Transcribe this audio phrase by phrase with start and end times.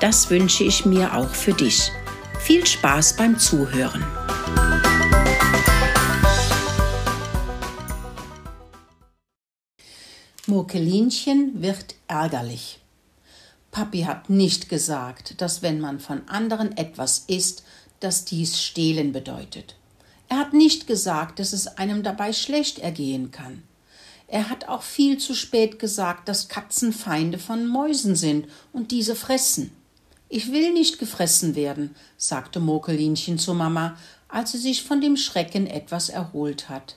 [0.00, 1.90] Das wünsche ich mir auch für dich.
[2.40, 4.04] Viel Spaß beim Zuhören.
[10.46, 12.80] Murkelinchen wird ärgerlich.
[13.70, 17.64] Papi hat nicht gesagt, dass wenn man von anderen etwas isst,
[18.00, 19.76] dass dies stehlen bedeutet.
[20.28, 23.62] Er hat nicht gesagt, dass es einem dabei schlecht ergehen kann.
[24.26, 29.16] Er hat auch viel zu spät gesagt, dass Katzen Feinde von Mäusen sind und diese
[29.16, 29.70] fressen.
[30.28, 33.96] Ich will nicht gefressen werden, sagte Mokelinchen zu Mama,
[34.28, 36.96] als sie sich von dem Schrecken etwas erholt hat.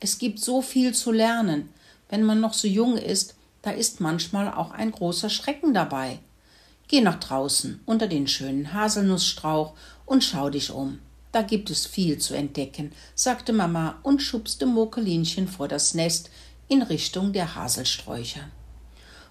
[0.00, 1.68] Es gibt so viel zu lernen.
[2.08, 6.18] Wenn man noch so jung ist, da ist manchmal auch ein großer Schrecken dabei.
[6.88, 11.00] Geh nach draußen unter den schönen Haselnussstrauch und schau dich um.
[11.32, 16.30] Da gibt es viel zu entdecken, sagte Mama und schubste Mokelinchen vor das Nest
[16.68, 18.48] in Richtung der Haselsträucher.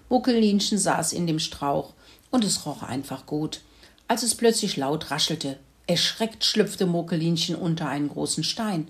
[0.08, 1.92] Mokelinchen saß in dem Strauch
[2.30, 3.60] und es roch einfach gut.
[4.08, 8.88] Als es plötzlich laut raschelte, erschreckt schlüpfte Mokelinchen unter einen großen Stein.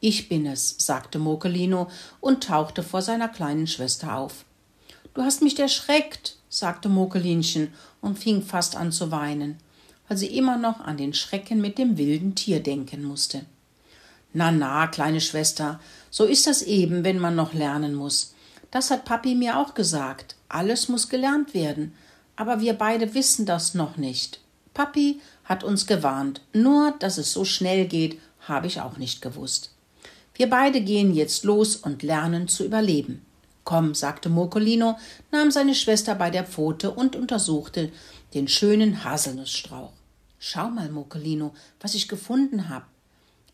[0.00, 1.88] Ich bin es, sagte Mokelino
[2.20, 4.44] und tauchte vor seiner kleinen Schwester auf.
[5.14, 9.56] Du hast mich erschreckt, sagte Mokelinchen und fing fast an zu weinen,
[10.06, 13.44] weil sie immer noch an den Schrecken mit dem wilden Tier denken musste.
[14.32, 15.80] Na, na, kleine Schwester,
[16.10, 18.34] so ist das eben, wenn man noch lernen muss.
[18.70, 20.36] Das hat Papi mir auch gesagt.
[20.48, 21.92] Alles muss gelernt werden
[22.38, 24.40] aber wir beide wissen das noch nicht.
[24.72, 29.74] Papi hat uns gewarnt, nur dass es so schnell geht, habe ich auch nicht gewusst.
[30.36, 33.22] Wir beide gehen jetzt los und lernen zu überleben.
[33.64, 34.96] Komm, sagte Mokolino,
[35.32, 37.90] nahm seine Schwester bei der Pfote und untersuchte
[38.34, 39.92] den schönen Haselnussstrauch.
[40.38, 42.86] Schau mal, Mokolino, was ich gefunden hab.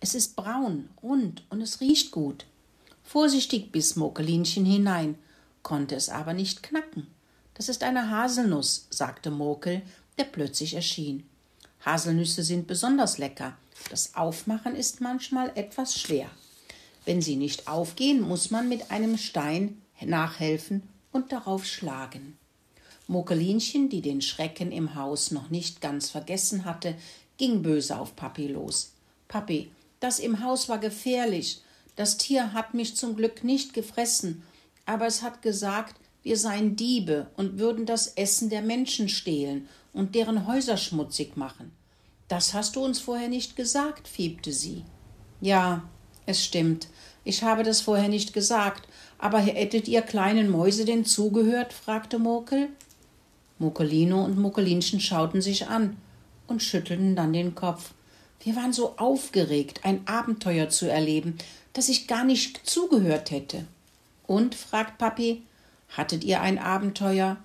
[0.00, 2.44] Es ist braun, rund und es riecht gut.
[3.02, 5.14] Vorsichtig biss Mokelinchen hinein,
[5.64, 7.08] konnte es aber nicht knacken.
[7.54, 9.82] Das ist eine Haselnuss, sagte Mokel,
[10.18, 11.26] der plötzlich erschien.
[11.84, 13.56] Haselnüsse sind besonders lecker.
[13.90, 16.30] Das Aufmachen ist manchmal etwas schwer.
[17.04, 20.82] Wenn sie nicht aufgehen, muss man mit einem Stein nachhelfen
[21.12, 22.38] und darauf schlagen.
[23.06, 26.94] Mokelinchen, die den Schrecken im Haus noch nicht ganz vergessen hatte,
[27.36, 28.92] ging böse auf Papi los.
[29.28, 29.70] Papi,
[30.00, 31.60] das im Haus war gefährlich.
[31.96, 34.42] Das Tier hat mich zum Glück nicht gefressen,
[34.86, 40.14] aber es hat gesagt, wir seien Diebe und würden das Essen der Menschen stehlen und
[40.14, 41.72] deren Häuser schmutzig machen.
[42.28, 44.84] Das hast du uns vorher nicht gesagt, fiebte sie.
[45.40, 45.84] Ja,
[46.26, 46.88] es stimmt.
[47.24, 48.88] Ich habe das vorher nicht gesagt.
[49.18, 51.72] Aber hättet ihr kleinen Mäuse denn zugehört?
[51.72, 52.68] fragte Mokel.
[53.58, 55.96] Mokelino und Mokelinchen schauten sich an
[56.46, 57.92] und schüttelten dann den Kopf.
[58.42, 61.38] Wir waren so aufgeregt, ein Abenteuer zu erleben,
[61.72, 63.64] dass ich gar nicht zugehört hätte.
[64.26, 64.54] Und?
[64.54, 65.42] fragt Papi.
[65.88, 67.36] Hattet ihr ein Abenteuer?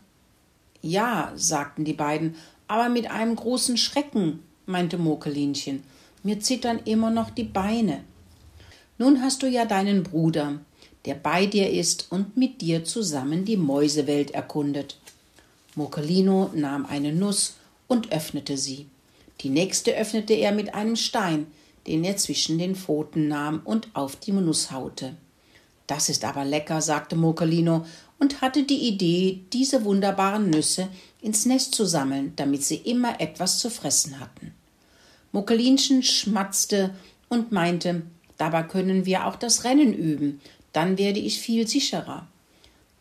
[0.82, 2.36] Ja, sagten die beiden,
[2.68, 5.84] aber mit einem großen Schrecken, meinte Mokelinchen.
[6.24, 8.04] Mir zittern immer noch die Beine.
[8.98, 10.60] Nun hast du ja deinen Bruder,
[11.06, 14.98] der bei dir ist und mit dir zusammen die Mäusewelt erkundet.
[15.76, 17.56] Mokelino nahm eine Nuss
[17.88, 18.88] und öffnete sie.
[19.42, 21.48] Die nächste öffnete er mit einem Stein,
[21.88, 25.16] den er zwischen den Pfoten nahm und auf die Nuss haute.
[25.90, 27.84] Das ist aber lecker, sagte Mokelino
[28.20, 30.88] und hatte die Idee, diese wunderbaren Nüsse
[31.20, 34.54] ins Nest zu sammeln, damit sie immer etwas zu fressen hatten.
[35.32, 36.94] Muckelinchen schmatzte
[37.28, 38.04] und meinte,
[38.38, 40.40] dabei können wir auch das Rennen üben,
[40.74, 42.28] dann werde ich viel sicherer.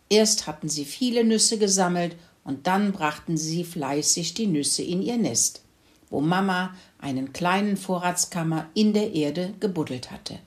[0.09, 5.17] Erst hatten sie viele Nüsse gesammelt und dann brachten sie fleißig die Nüsse in ihr
[5.17, 5.61] Nest,
[6.09, 10.39] wo Mama einen kleinen Vorratskammer in der Erde gebuddelt hatte.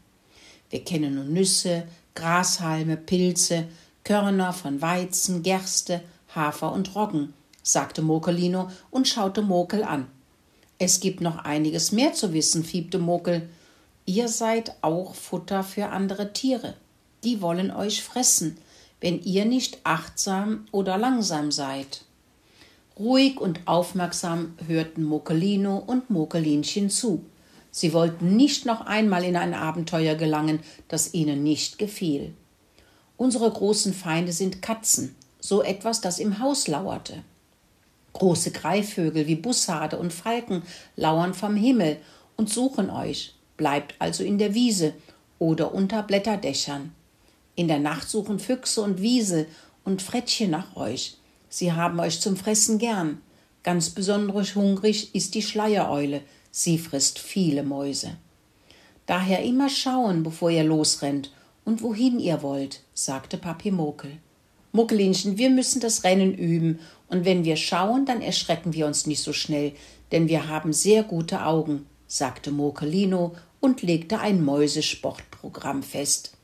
[0.70, 3.66] Wir kennen nun Nüsse, Grashalme, Pilze,
[4.04, 6.02] Körner von Weizen, Gerste,
[6.34, 10.06] Hafer und Roggen, sagte Mokelino und schaute Mokel an.
[10.78, 13.48] Es gibt noch einiges mehr zu wissen, fiebte Mokel.
[14.04, 16.74] Ihr seid auch Futter für andere Tiere.
[17.22, 18.58] Die wollen euch fressen,
[19.00, 22.04] wenn ihr nicht achtsam oder langsam seid.
[22.98, 27.24] Ruhig und aufmerksam hörten Mokelino und Mokelinchen zu.
[27.74, 32.34] Sie wollten nicht noch einmal in ein Abenteuer gelangen, das ihnen nicht gefiel.
[33.16, 37.24] Unsere großen Feinde sind Katzen, so etwas, das im Haus lauerte.
[38.12, 40.62] Große Greifvögel wie Bussarde und Falken
[40.96, 41.96] lauern vom Himmel
[42.36, 43.34] und suchen euch.
[43.56, 44.92] Bleibt also in der Wiese
[45.38, 46.92] oder unter Blätterdächern.
[47.54, 49.46] In der Nacht suchen Füchse und Wiesel
[49.84, 51.16] und Frettchen nach euch.
[51.48, 53.22] Sie haben euch zum Fressen gern.
[53.62, 56.20] Ganz besonders hungrig ist die Schleiereule.
[56.54, 58.18] Sie frisst viele Mäuse.
[59.06, 61.32] Daher immer schauen, bevor ihr losrennt
[61.64, 64.18] und wohin ihr wollt, sagte Papi Mokel.
[64.72, 66.78] Muckelinchen, wir müssen das Rennen üben,
[67.08, 69.72] und wenn wir schauen, dann erschrecken wir uns nicht so schnell,
[70.12, 76.36] denn wir haben sehr gute Augen, sagte Mokelino und legte ein Mäusesportprogramm fest.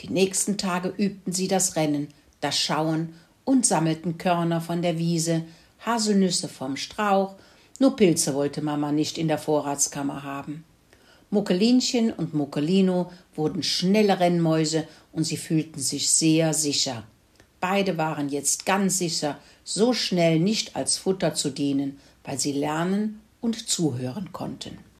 [0.00, 2.08] Die nächsten Tage übten sie das Rennen,
[2.40, 3.14] das Schauen
[3.44, 5.44] und sammelten Körner von der Wiese,
[5.84, 7.34] Haselnüsse vom Strauch,
[7.80, 10.64] nur Pilze wollte Mama nicht in der Vorratskammer haben.
[11.30, 17.04] Muckelinchen und Muckelino wurden schnelle Rennmäuse und sie fühlten sich sehr sicher.
[17.60, 23.20] Beide waren jetzt ganz sicher, so schnell nicht als Futter zu dienen, weil sie lernen
[23.40, 24.78] und zuhören konnten.